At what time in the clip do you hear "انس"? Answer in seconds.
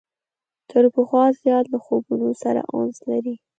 2.75-2.97